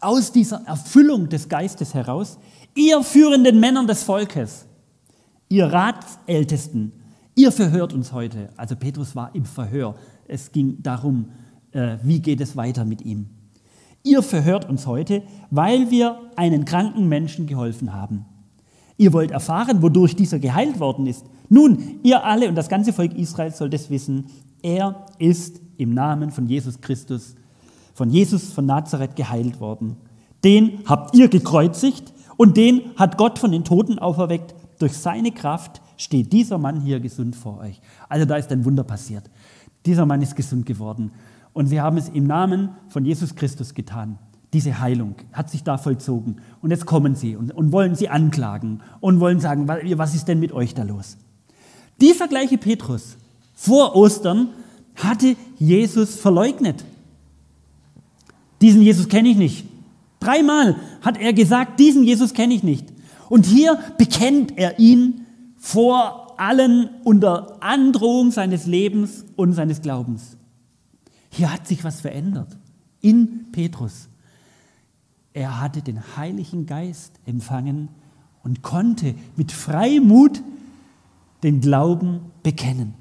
[0.00, 2.38] aus dieser Erfüllung des Geistes heraus,
[2.74, 4.66] ihr führenden Männern des Volkes,
[5.48, 6.92] ihr Ratsältesten,
[7.34, 8.50] ihr verhört uns heute.
[8.56, 9.94] Also Petrus war im Verhör.
[10.26, 11.30] Es ging darum,
[11.72, 13.30] äh, wie geht es weiter mit ihm.
[14.02, 18.24] Ihr verhört uns heute, weil wir einen kranken Menschen geholfen haben.
[18.98, 21.24] Ihr wollt erfahren, wodurch dieser geheilt worden ist.
[21.48, 24.26] Nun, ihr alle und das ganze Volk Israel sollt es wissen,
[24.62, 27.36] er ist im Namen von Jesus Christus
[27.98, 29.96] von Jesus von Nazareth geheilt worden.
[30.44, 34.54] Den habt ihr gekreuzigt und den hat Gott von den Toten auferweckt.
[34.78, 37.80] Durch seine Kraft steht dieser Mann hier gesund vor euch.
[38.08, 39.28] Also da ist ein Wunder passiert.
[39.84, 41.10] Dieser Mann ist gesund geworden.
[41.52, 44.16] Und sie haben es im Namen von Jesus Christus getan.
[44.52, 46.36] Diese Heilung hat sich da vollzogen.
[46.62, 50.40] Und jetzt kommen sie und, und wollen sie anklagen und wollen sagen, was ist denn
[50.40, 51.18] mit euch da los?
[52.00, 53.16] Dieser gleiche Petrus
[53.54, 54.48] vor Ostern
[54.94, 56.84] hatte Jesus verleugnet.
[58.60, 59.66] Diesen Jesus kenne ich nicht.
[60.20, 62.86] Dreimal hat er gesagt, diesen Jesus kenne ich nicht.
[63.28, 65.26] Und hier bekennt er ihn
[65.58, 70.36] vor allen unter Androhung seines Lebens und seines Glaubens.
[71.30, 72.56] Hier hat sich was verändert
[73.00, 74.08] in Petrus.
[75.38, 77.90] Er hatte den Heiligen Geist empfangen
[78.42, 80.42] und konnte mit Freimut
[81.44, 82.94] den Glauben bekennen.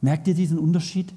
[0.00, 1.12] Merkt ihr diesen Unterschied?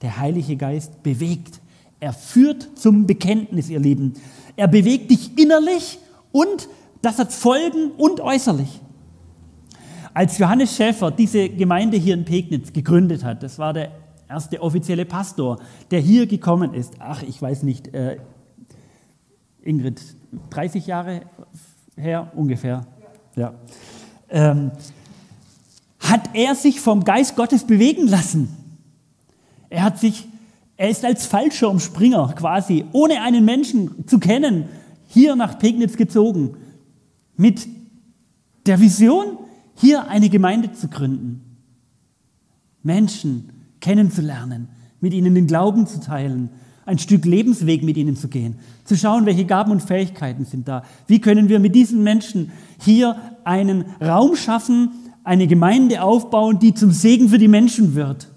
[0.00, 1.60] Der Heilige Geist bewegt
[2.00, 4.14] er führt zum Bekenntnis, ihr Lieben.
[4.56, 5.98] Er bewegt dich innerlich
[6.32, 6.70] und
[7.02, 8.80] das hat Folgen und äußerlich.
[10.14, 13.92] Als Johannes Schäfer diese Gemeinde hier in Pegnitz gegründet hat, das war der
[14.30, 15.58] erste offizielle Pastor,
[15.90, 18.16] der hier gekommen ist, ach, ich weiß nicht, äh,
[19.66, 20.00] Ingrid,
[20.50, 21.22] 30 Jahre
[21.96, 22.86] her ungefähr,
[23.34, 23.54] ja,
[24.28, 24.70] ähm,
[25.98, 28.48] hat er sich vom Geist Gottes bewegen lassen.
[29.68, 30.28] Er hat sich
[30.76, 34.68] er ist als Fallschirmspringer quasi, ohne einen Menschen zu kennen,
[35.08, 36.56] hier nach Pegnitz gezogen,
[37.36, 37.66] mit
[38.66, 39.38] der Vision,
[39.74, 41.58] hier eine Gemeinde zu gründen,
[42.82, 43.50] Menschen
[43.80, 44.68] kennenzulernen,
[45.00, 46.50] mit ihnen den Glauben zu teilen,
[46.86, 50.84] ein Stück Lebensweg mit ihnen zu gehen, zu schauen, welche Gaben und Fähigkeiten sind da.
[51.06, 54.90] Wie können wir mit diesen Menschen hier einen Raum schaffen,
[55.24, 58.28] eine Gemeinde aufbauen, die zum Segen für die Menschen wird.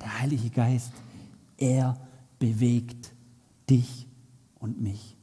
[0.00, 0.92] Der Heilige Geist,
[1.58, 1.98] er
[2.38, 3.12] bewegt
[3.68, 4.08] dich
[4.58, 5.16] und mich.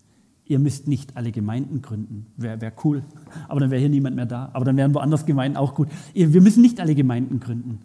[0.45, 2.27] Ihr müsst nicht alle Gemeinden gründen.
[2.37, 3.03] Wäre wär cool.
[3.47, 4.49] Aber dann wäre hier niemand mehr da.
[4.53, 5.89] Aber dann wären woanders Gemeinden auch gut.
[6.13, 7.79] Wir müssen nicht alle Gemeinden gründen.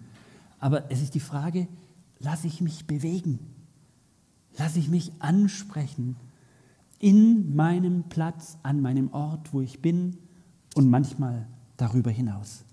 [0.60, 1.68] Aber es ist die Frage,
[2.24, 3.38] lasse ich mich bewegen?
[4.56, 6.16] Lasse ich mich ansprechen
[6.98, 10.16] in meinem Platz, an meinem Ort, wo ich bin
[10.74, 12.64] und manchmal darüber hinaus?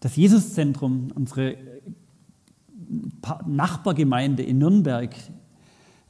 [0.00, 1.56] Das Jesuszentrum, unsere
[3.46, 5.14] Nachbargemeinde in Nürnberg,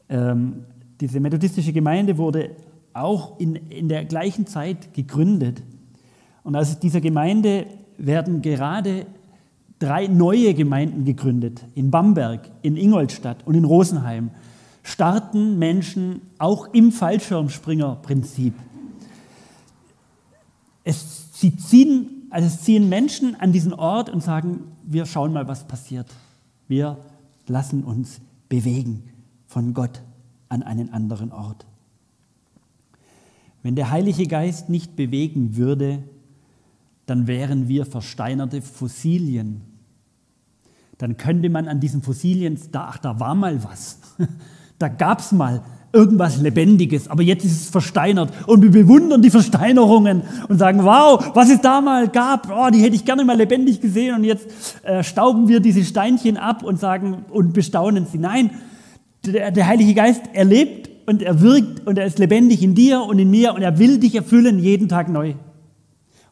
[0.08, 0.64] ähm,
[1.00, 2.56] diese methodistische Gemeinde wurde
[2.92, 5.62] auch in, in der gleichen Zeit gegründet.
[6.44, 9.06] Und aus dieser Gemeinde werden gerade
[9.78, 11.64] drei neue Gemeinden gegründet.
[11.74, 14.30] In Bamberg, in Ingolstadt und in Rosenheim
[14.82, 18.54] starten Menschen auch im Fallschirmspringerprinzip.
[20.84, 25.46] Es, sie ziehen, also es ziehen Menschen an diesen Ort und sagen, wir schauen mal,
[25.46, 26.06] was passiert.
[26.66, 26.96] Wir
[27.46, 29.02] lassen uns bewegen
[29.46, 30.02] von Gott
[30.48, 31.66] an einen anderen Ort.
[33.62, 36.02] Wenn der Heilige Geist nicht bewegen würde,
[37.06, 39.62] dann wären wir versteinerte Fossilien.
[40.98, 43.98] Dann könnte man an diesen Fossilien, da, ach, da war mal was.
[44.80, 48.32] Da gab es mal irgendwas Lebendiges, aber jetzt ist es versteinert.
[48.46, 52.80] Und wir bewundern die Versteinerungen und sagen, wow, was es da mal gab, oh, die
[52.80, 54.14] hätte ich gerne mal lebendig gesehen.
[54.14, 54.48] Und jetzt
[54.84, 58.18] äh, stauben wir diese Steinchen ab und sagen und bestaunen sie.
[58.18, 58.50] Nein,
[59.24, 63.18] der, der Heilige Geist erlebt und er wirkt und er ist lebendig in dir und
[63.18, 65.34] in mir und er will dich erfüllen jeden Tag neu.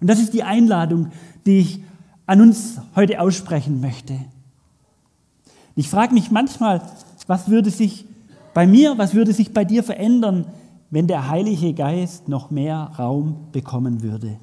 [0.00, 1.08] Und das ist die Einladung,
[1.46, 1.80] die ich
[2.26, 4.14] an uns heute aussprechen möchte.
[5.76, 6.80] Ich frage mich manchmal,
[7.26, 8.06] was würde sich
[8.54, 10.46] bei mir, was würde sich bei dir verändern,
[10.90, 14.38] wenn der Heilige Geist noch mehr Raum bekommen würde?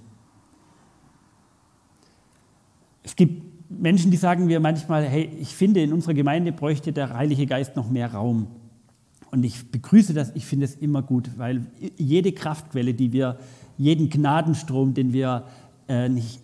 [3.01, 7.11] Es gibt Menschen, die sagen mir manchmal, hey, ich finde, in unserer Gemeinde bräuchte der
[7.15, 8.47] Heilige Geist noch mehr Raum.
[9.31, 11.65] Und ich begrüße das, ich finde es immer gut, weil
[11.97, 13.39] jede Kraftquelle, die wir
[13.79, 15.45] jeden Gnadenstrom, den wir
[15.87, 16.39] äh, nicht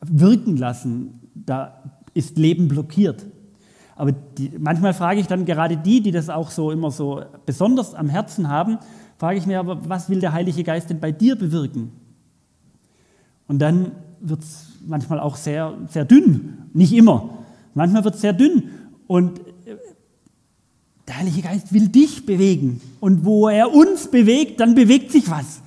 [0.00, 1.82] wirken lassen, da
[2.14, 3.26] ist Leben blockiert.
[3.98, 7.96] Aber die, manchmal frage ich dann gerade die, die das auch so immer so besonders
[7.96, 8.78] am Herzen haben,
[9.18, 11.90] frage ich mir aber, was will der Heilige Geist denn bei dir bewirken?
[13.48, 16.58] Und dann wird es manchmal auch sehr, sehr dünn.
[16.74, 17.38] Nicht immer.
[17.74, 18.70] Manchmal wird es sehr dünn.
[19.08, 19.74] Und äh,
[21.08, 22.80] der Heilige Geist will dich bewegen.
[23.00, 25.60] Und wo er uns bewegt, dann bewegt sich was.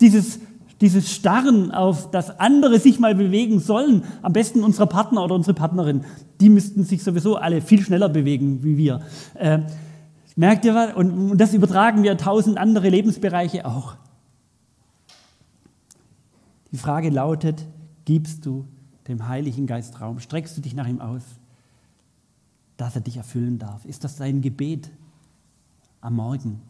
[0.00, 0.40] Dieses
[0.80, 5.54] dieses Starren auf, dass andere sich mal bewegen sollen, am besten unsere Partner oder unsere
[5.54, 6.04] Partnerin,
[6.40, 9.00] die müssten sich sowieso alle viel schneller bewegen wie wir.
[9.34, 9.60] Äh,
[10.36, 10.94] merkt ihr was?
[10.94, 13.96] Und, und das übertragen wir tausend andere Lebensbereiche auch.
[16.70, 17.66] Die Frage lautet,
[18.04, 18.66] gibst du
[19.08, 20.20] dem Heiligen Geist Raum?
[20.20, 21.22] Streckst du dich nach ihm aus,
[22.76, 23.84] dass er dich erfüllen darf?
[23.84, 24.90] Ist das dein Gebet
[26.00, 26.60] am Morgen?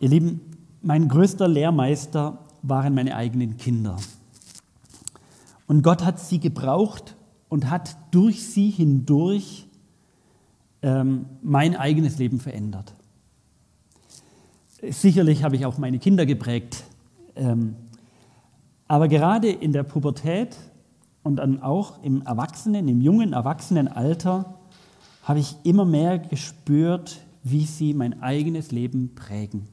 [0.00, 0.40] Ihr Lieben,
[0.80, 3.98] mein größter Lehrmeister waren meine eigenen Kinder.
[5.66, 7.16] Und Gott hat sie gebraucht
[7.50, 9.66] und hat durch sie hindurch
[10.80, 12.94] ähm, mein eigenes Leben verändert.
[14.88, 16.82] Sicherlich habe ich auch meine Kinder geprägt.
[17.36, 17.76] Ähm,
[18.88, 20.56] aber gerade in der Pubertät
[21.22, 24.54] und dann auch im Erwachsenen, im jungen Erwachsenenalter
[25.24, 29.68] habe ich immer mehr gespürt, wie sie mein eigenes Leben prägen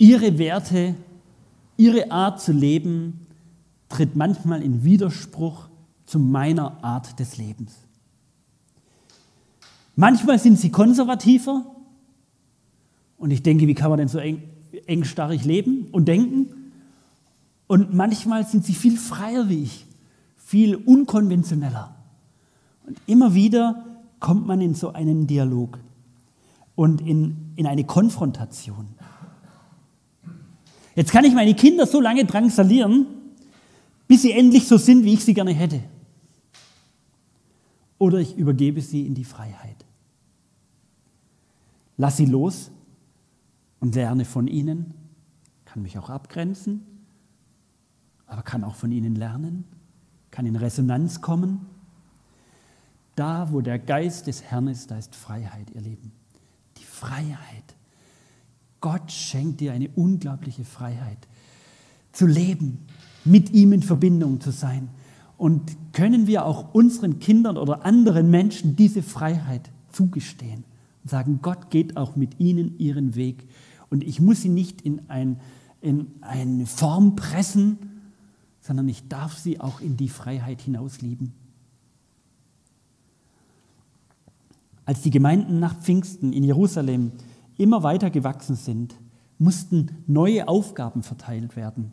[0.00, 0.94] ihre Werte,
[1.76, 3.26] ihre Art zu leben
[3.90, 5.68] tritt manchmal in Widerspruch
[6.06, 7.76] zu meiner Art des Lebens.
[9.96, 11.66] Manchmal sind sie konservativer
[13.18, 14.42] und ich denke, wie kann man denn so eng,
[14.86, 16.48] engstarrig leben und denken?
[17.66, 19.86] Und manchmal sind sie viel freier wie ich,
[20.38, 21.94] viel unkonventioneller.
[22.86, 23.84] Und immer wieder
[24.18, 25.78] kommt man in so einen Dialog
[26.74, 28.88] und in, in eine Konfrontation.
[30.94, 33.06] Jetzt kann ich meine Kinder so lange drangsalieren,
[34.08, 35.82] bis sie endlich so sind, wie ich sie gerne hätte.
[37.98, 39.84] Oder ich übergebe sie in die Freiheit.
[41.96, 42.70] Lass sie los
[43.78, 44.94] und lerne von ihnen,
[45.66, 46.86] kann mich auch abgrenzen,
[48.26, 49.64] aber kann auch von ihnen lernen,
[50.30, 51.66] kann in Resonanz kommen.
[53.16, 56.10] Da, wo der Geist des Herrn ist, da ist Freiheit, ihr Lieben.
[56.78, 57.76] Die Freiheit.
[58.80, 61.28] Gott schenkt dir eine unglaubliche Freiheit
[62.12, 62.78] zu leben,
[63.24, 64.88] mit ihm in Verbindung zu sein.
[65.36, 70.64] Und können wir auch unseren Kindern oder anderen Menschen diese Freiheit zugestehen
[71.02, 73.46] und sagen, Gott geht auch mit ihnen ihren Weg.
[73.88, 75.40] Und ich muss sie nicht in, ein,
[75.80, 77.78] in eine Form pressen,
[78.60, 81.32] sondern ich darf sie auch in die Freiheit hinauslieben.
[84.84, 87.12] Als die Gemeinden nach Pfingsten in Jerusalem
[87.60, 88.94] immer weiter gewachsen sind,
[89.38, 91.92] mussten neue Aufgaben verteilt werden,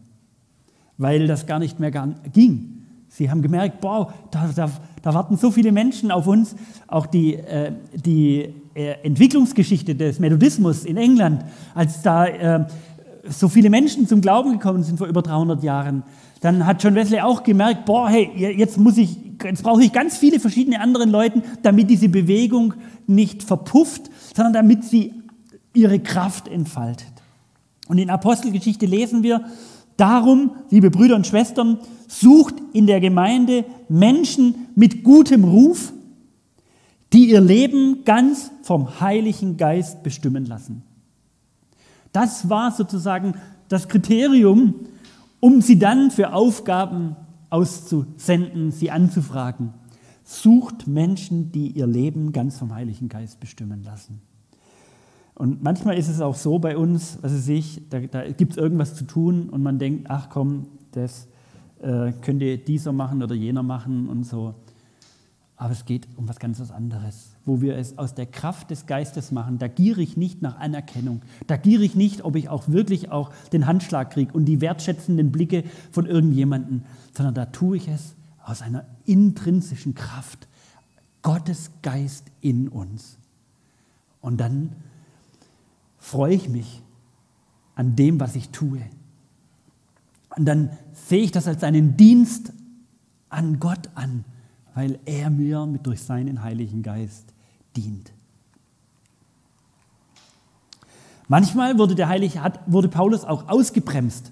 [0.97, 1.91] weil das gar nicht mehr
[2.33, 2.77] ging.
[3.09, 4.69] Sie haben gemerkt, boah, da, da,
[5.01, 6.55] da warten so viele Menschen auf uns.
[6.87, 12.67] Auch die, äh, die äh, Entwicklungsgeschichte des Methodismus in England, als da äh,
[13.29, 16.03] so viele Menschen zum Glauben gekommen sind vor über 300 Jahren,
[16.41, 20.17] dann hat John Wesley auch gemerkt, boah, hey, jetzt muss ich, jetzt brauche ich ganz
[20.17, 22.73] viele verschiedene andere Leute, damit diese Bewegung
[23.07, 25.13] nicht verpufft, sondern damit sie
[25.77, 27.13] ihre Kraft entfaltet.
[27.87, 29.45] Und in Apostelgeschichte lesen wir,
[29.95, 35.93] darum, liebe Brüder und Schwestern, sucht in der Gemeinde Menschen mit gutem Ruf,
[37.13, 40.83] die ihr Leben ganz vom Heiligen Geist bestimmen lassen.
[42.11, 43.35] Das war sozusagen
[43.69, 44.75] das Kriterium,
[45.39, 47.15] um sie dann für Aufgaben
[47.49, 49.73] auszusenden, sie anzufragen.
[50.23, 54.21] Sucht Menschen, die ihr Leben ganz vom Heiligen Geist bestimmen lassen.
[55.37, 58.57] Und manchmal ist es auch so bei uns, was weiß ich, da, da gibt es
[58.57, 61.27] irgendwas zu tun und man denkt, ach komm, das
[61.79, 64.55] äh, könnte dieser machen oder jener machen und so.
[65.55, 69.31] Aber es geht um was ganz anderes, wo wir es aus der Kraft des Geistes
[69.31, 69.59] machen.
[69.59, 71.21] Da giere ich nicht nach Anerkennung.
[71.45, 75.31] Da giere ich nicht, ob ich auch wirklich auch den Handschlag kriege und die wertschätzenden
[75.31, 76.81] Blicke von irgendjemandem,
[77.15, 80.47] sondern da tue ich es aus einer intrinsischen Kraft.
[81.21, 83.19] Gottes Geist in uns.
[84.19, 84.71] Und dann
[86.07, 86.81] freue ich mich
[87.75, 88.81] an dem, was ich tue.
[90.37, 92.53] Und dann sehe ich das als einen Dienst
[93.29, 94.23] an Gott an,
[94.73, 97.33] weil er mir mit durch seinen Heiligen Geist
[97.75, 98.13] dient.
[101.27, 104.31] Manchmal wurde, der Heilige, wurde Paulus auch ausgebremst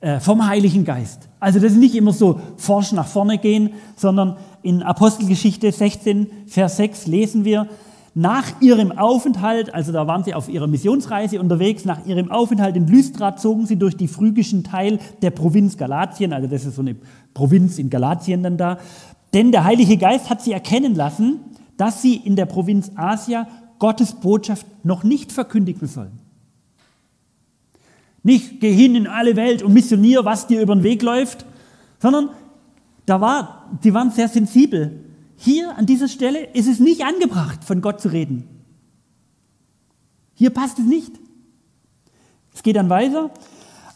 [0.00, 1.28] äh, vom Heiligen Geist.
[1.40, 6.78] Also das ist nicht immer so forsch nach vorne gehen, sondern in Apostelgeschichte 16, Vers
[6.78, 7.68] 6 lesen wir,
[8.18, 12.86] nach ihrem Aufenthalt, also da waren sie auf ihrer Missionsreise unterwegs, nach ihrem Aufenthalt in
[12.86, 16.96] Lystra zogen sie durch die phrygischen Teil der Provinz Galatien, also das ist so eine
[17.34, 18.78] Provinz in Galatien dann da,
[19.34, 21.40] denn der Heilige Geist hat sie erkennen lassen,
[21.76, 23.48] dass sie in der Provinz Asia
[23.78, 26.18] Gottes Botschaft noch nicht verkündigen sollen.
[28.22, 31.44] Nicht geh hin in alle Welt und missionier, was dir über den Weg läuft,
[31.98, 32.30] sondern
[33.04, 35.04] da war, die waren sehr sensibel
[35.36, 38.48] hier an dieser Stelle ist es nicht angebracht, von Gott zu reden.
[40.34, 41.12] Hier passt es nicht.
[42.54, 43.30] Es geht dann weiter.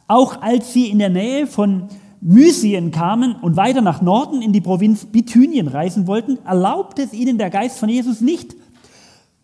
[0.07, 1.88] Auch als sie in der Nähe von
[2.20, 7.38] Mysien kamen und weiter nach Norden in die Provinz Bithynien reisen wollten, erlaubte es ihnen
[7.38, 8.55] der Geist von Jesus nicht.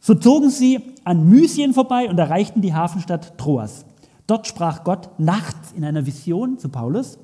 [0.00, 3.86] So zogen sie an Mysien vorbei und erreichten die Hafenstadt Troas.
[4.26, 7.18] Dort sprach Gott nachts in einer Vision zu Paulus,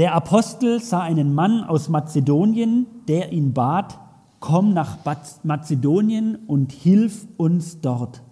[0.00, 3.98] der Apostel sah einen Mann aus Mazedonien, der ihn bat,
[4.38, 4.96] komm nach
[5.42, 8.22] Mazedonien und hilf uns dort.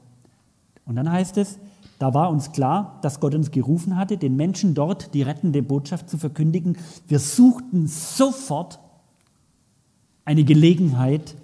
[0.86, 1.58] Und dann heißt es,
[1.98, 6.08] da war uns klar, dass Gott uns gerufen hatte, den Menschen dort die rettende Botschaft
[6.08, 6.78] zu verkündigen.
[7.06, 8.78] Wir suchten sofort
[10.24, 11.34] eine Gelegenheit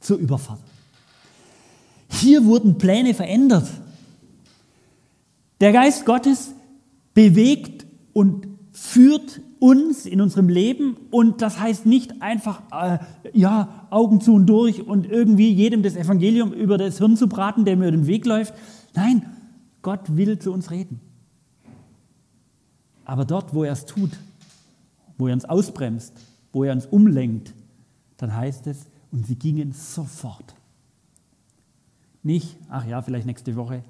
[0.00, 0.58] zur Überfahrt.
[2.10, 3.68] Hier wurden Pläne verändert.
[5.60, 6.52] Der Geist Gottes
[7.14, 12.98] bewegt und führt uns in unserem Leben und das heißt nicht einfach, äh,
[13.32, 17.64] ja, Augen zu und durch und irgendwie jedem das Evangelium über das Hirn zu braten,
[17.64, 18.54] der mir den Weg läuft.
[18.94, 19.26] Nein,
[19.82, 21.00] Gott will zu uns reden.
[23.04, 24.10] Aber dort, wo er es tut,
[25.16, 26.12] wo er uns ausbremst,
[26.52, 27.54] wo er uns umlenkt,
[28.16, 30.54] dann heißt es, und sie gingen sofort.
[32.22, 33.82] Nicht, ach ja, vielleicht nächste Woche,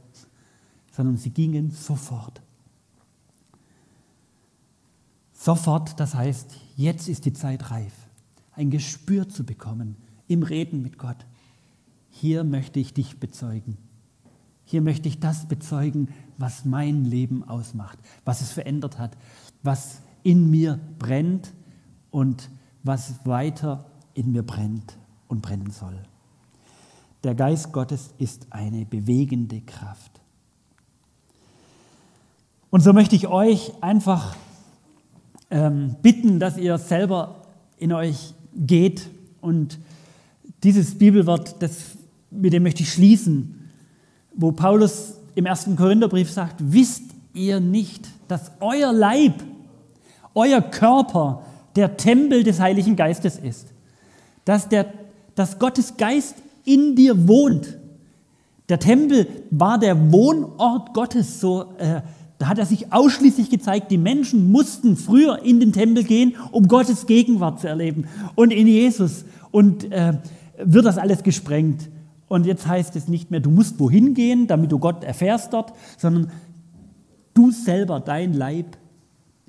[0.93, 2.41] sondern sie gingen sofort.
[5.41, 7.93] Sofort, das heißt, jetzt ist die Zeit reif,
[8.57, 9.95] ein Gespür zu bekommen
[10.27, 11.27] im Reden mit Gott.
[12.11, 13.79] Hier möchte ich dich bezeugen.
[14.65, 16.09] Hier möchte ich das bezeugen,
[16.39, 19.17] was mein Leben ausmacht, was es verändert hat,
[19.63, 21.53] was in mir brennt
[22.11, 22.51] und
[22.83, 23.85] was weiter
[24.15, 26.03] in mir brennt und brennen soll.
[27.23, 30.21] Der Geist Gottes ist eine bewegende Kraft.
[32.71, 34.35] Und so möchte ich euch einfach
[35.51, 37.43] ähm, bitten, dass ihr selber
[37.79, 39.09] in euch geht.
[39.41, 39.79] Und
[40.63, 41.97] dieses Bibelwort, das,
[42.31, 43.71] mit dem möchte ich schließen,
[44.35, 49.35] wo Paulus im ersten Korintherbrief sagt, wisst ihr nicht, dass euer Leib,
[50.35, 51.43] euer Körper
[51.77, 53.69] der Tempel des Heiligen Geistes ist?
[54.45, 54.93] Dass, der,
[55.35, 57.79] dass Gottes Geist in dir wohnt.
[58.69, 62.03] Der Tempel war der Wohnort Gottes, so äh,
[62.39, 66.69] da hat er sich ausschließlich gezeigt, die Menschen mussten früher in den Tempel gehen, um
[66.69, 68.07] Gottes Gegenwart zu erleben.
[68.37, 69.25] Und in Jesus.
[69.51, 70.15] Und äh,
[70.59, 71.89] wird das alles gesprengt.
[72.29, 75.73] Und jetzt heißt es nicht mehr, du musst wohin gehen, damit du Gott erfährst dort,
[75.97, 76.31] sondern
[77.35, 78.77] du selber, dein Leib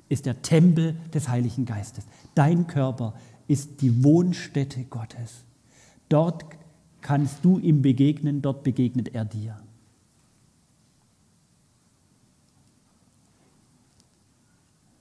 [0.08, 2.04] ist der Tempel des Heiligen Geistes.
[2.34, 3.14] Dein Körper
[3.46, 5.44] ist die Wohnstätte Gottes.
[6.08, 6.44] Dort
[7.00, 9.56] kannst du ihm begegnen, dort begegnet er dir.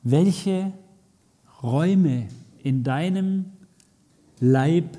[0.03, 0.73] Welche
[1.61, 2.27] Räume
[2.63, 3.45] in deinem
[4.39, 4.97] Leib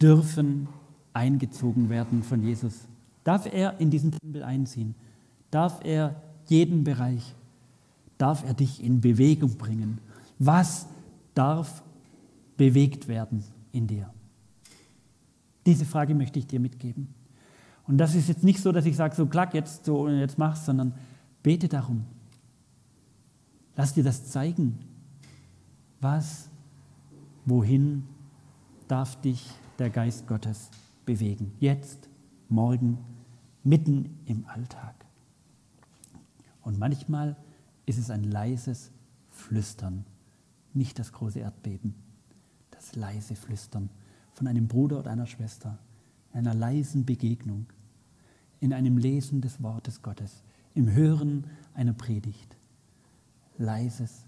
[0.00, 0.68] dürfen
[1.12, 2.86] eingezogen werden von Jesus?
[3.24, 4.94] Darf er in diesen Tempel einziehen?
[5.50, 7.34] Darf er jeden Bereich?
[8.18, 9.98] Darf er dich in Bewegung bringen?
[10.38, 10.86] Was
[11.34, 11.82] darf
[12.56, 14.10] bewegt werden in dir?
[15.66, 17.08] Diese Frage möchte ich dir mitgeben.
[17.86, 20.64] Und das ist jetzt nicht so, dass ich sage, so klack, jetzt so jetzt mach's,
[20.64, 20.94] sondern
[21.42, 22.04] bete darum.
[23.76, 24.78] Lass dir das zeigen.
[26.00, 26.50] Was,
[27.46, 28.04] wohin
[28.88, 30.70] darf dich der Geist Gottes
[31.06, 31.52] bewegen?
[31.58, 32.08] Jetzt,
[32.48, 32.98] morgen,
[33.64, 34.94] mitten im Alltag.
[36.62, 37.36] Und manchmal
[37.86, 38.90] ist es ein leises
[39.30, 40.04] Flüstern,
[40.74, 41.94] nicht das große Erdbeben,
[42.70, 43.88] das leise Flüstern
[44.34, 45.78] von einem Bruder oder einer Schwester,
[46.32, 47.66] einer leisen Begegnung,
[48.60, 50.42] in einem Lesen des Wortes Gottes,
[50.74, 52.56] im Hören einer Predigt
[53.58, 54.24] leises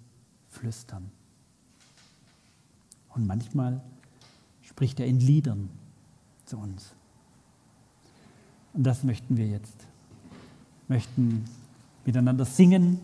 [0.49, 1.11] Flüstern.
[3.11, 3.81] Und manchmal
[4.62, 5.70] spricht er in Liedern
[6.47, 6.93] zu uns.
[8.72, 9.77] Und das möchten wir jetzt.
[10.89, 11.45] Wir möchten
[12.05, 13.01] miteinander singen.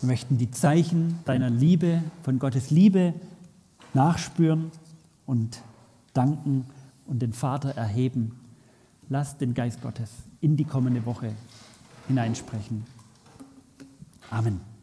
[0.00, 3.14] Wir möchten die Zeichen deiner Liebe, von Gottes Liebe
[3.92, 4.70] nachspüren
[5.26, 5.62] und
[6.12, 6.66] danken
[7.06, 8.38] und den Vater erheben.
[9.08, 10.10] Lass den Geist Gottes
[10.40, 11.32] in die kommende Woche
[12.08, 12.93] hineinsprechen.
[14.32, 14.73] Amen.